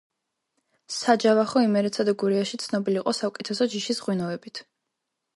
[0.93, 4.63] საჯავახო იმერეთსა და გურიაში ცნობილი იყო საუკეთესო ჯიშის ღვინოებით.